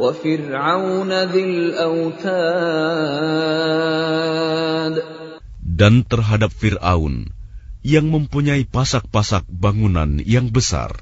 [0.00, 2.24] وفرعون ذي الأوتاد
[5.76, 7.28] Dan terhadap Fir'aun
[7.84, 10.96] yang mempunyai pasak-pasak bangunan yang besar.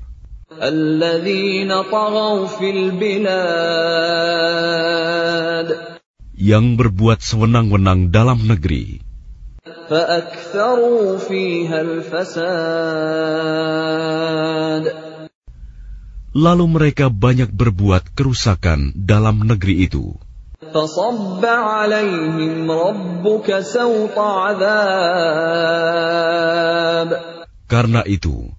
[6.36, 9.00] yang berbuat sewenang-wenang dalam negeri.
[16.36, 20.14] Lalu mereka banyak berbuat kerusakan dalam negeri itu.
[27.70, 28.58] Karena itu,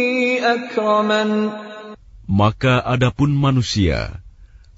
[2.26, 4.18] Maka adapun manusia,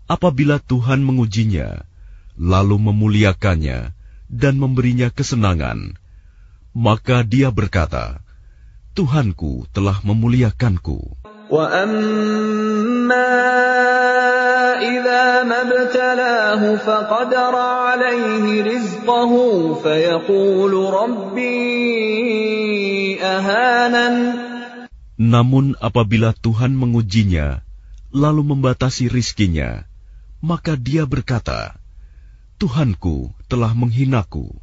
[0.04, 1.84] apabila Tuhan mengujinya,
[2.36, 3.96] lalu memuliakannya
[4.28, 5.96] dan memberinya kesenangan,
[6.76, 8.20] maka dia berkata,
[8.92, 11.18] Tuhanku telah memuliakanku.
[11.48, 13.32] وأما
[14.84, 19.32] إذا ما ابتلاه فقدر عليه رزقه
[19.82, 21.48] فيقول ربي
[23.24, 24.48] أهانن
[25.18, 27.66] Namun apabila Tuhan mengujinya,
[28.14, 29.82] lalu membatasi rizkinya,
[30.38, 31.74] maka dia berkata,
[32.58, 34.54] Tuhanku telah menghinaku.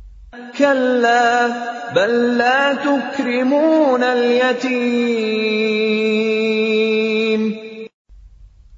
[0.56, 1.48] كلا
[1.96, 5.36] بل لا تكرمون اليتيم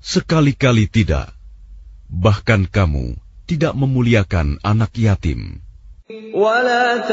[0.08, 1.36] Sekali-kali tidak.
[2.08, 5.60] Bahkan kamu tidak memuliakan anak yatim.
[6.32, 7.04] ولا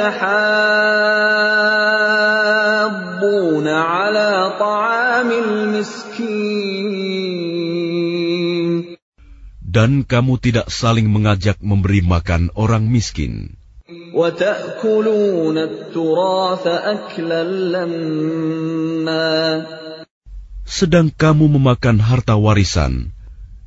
[2.88, 7.04] تحاضون على طعام المسكين
[9.74, 13.58] Dan kamu tidak saling mengajak memberi makan orang miskin.
[14.14, 17.44] وتأكلون التراث أكلا
[17.74, 19.36] لما
[20.64, 23.12] Sedang kamu memakan harta warisan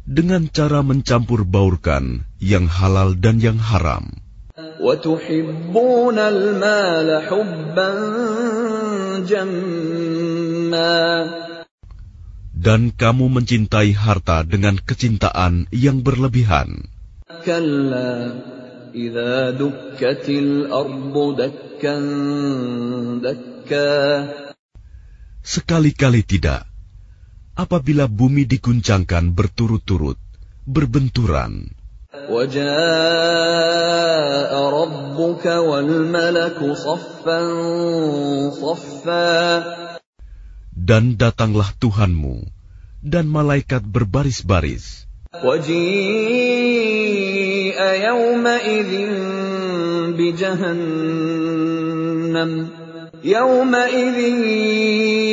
[0.07, 4.25] dengan cara mencampur baurkan yang halal dan yang haram.
[4.79, 8.90] وتحبون المال حبا جما
[12.62, 16.87] Dan kamu mencintai harta dengan kecintaan yang berlebihan.
[25.43, 26.62] Sekali-kali tidak.
[27.53, 30.17] Apabila bumi diguncangkan berturut-turut,
[30.64, 31.81] berbenturan,
[32.29, 32.68] وجاء
[34.53, 37.41] ربك والملك صفا
[38.50, 39.63] صفا
[40.77, 42.47] dan datanglah Tuhanmu,
[43.03, 45.03] dan malaikat berbaris-baris,
[45.44, 45.77] وجيء
[47.77, 48.91] يومئذ
[50.18, 51.31] بجهنم
[53.24, 54.18] يومئذ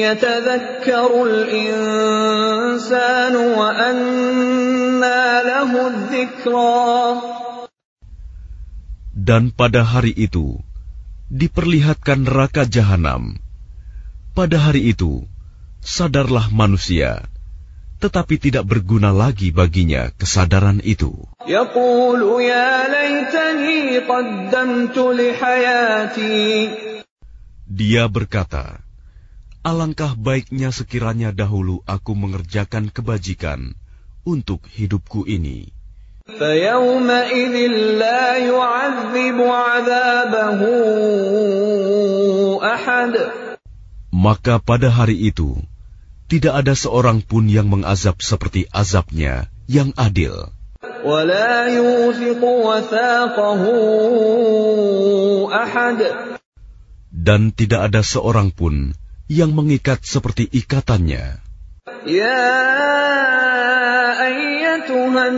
[0.04, 6.84] يتذكر الإنسان وأنى له الذكرى
[9.24, 10.60] Dan pada hari itu,
[11.32, 13.40] diperlihatkan neraka jahanam.
[14.36, 15.24] Pada hari itu,
[15.80, 17.24] sadarlah manusia,
[18.04, 21.24] tetapi tidak berguna lagi baginya kesadaran itu.
[27.68, 28.84] Dia berkata,
[29.64, 33.72] Alangkah baiknya sekiranya dahulu aku mengerjakan kebajikan
[34.28, 35.72] untuk hidupku ini.
[36.24, 37.54] فيومئذ
[38.00, 40.60] لا يعذب عذابه
[42.64, 43.12] أحد
[44.14, 45.60] Maka pada hari itu,
[46.32, 50.48] tidak ada seorang pun yang mengazab seperti azabnya yang adil.
[51.04, 53.62] ولا يوثق وثاقه
[55.52, 55.98] أحد
[57.19, 58.95] dan tidak ada seorang pun
[59.27, 61.43] yang mengikat seperti ikatannya.
[62.07, 62.47] Ya
[64.15, 65.35] ayyatuhan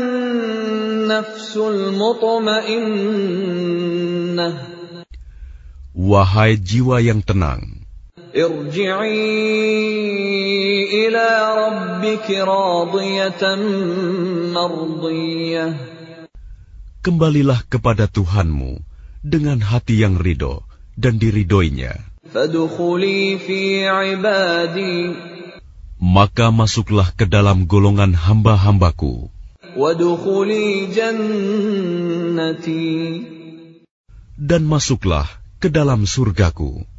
[1.09, 2.93] nafsul mutmainnah.
[5.97, 7.81] Wahai jiwa yang tenang.
[8.31, 9.11] Irji'i
[11.03, 13.59] ila rabbiki radiyatan
[14.55, 15.75] mardiyah.
[17.03, 18.79] Kembalilah kepada Tuhanmu
[19.19, 20.70] dengan hati yang ridho
[21.01, 21.97] dan diridoinya.
[26.01, 29.33] Maka masuklah ke dalam golongan hamba-hambaku.
[34.51, 35.27] Dan masuklah
[35.61, 36.90] ke dalam surgaku.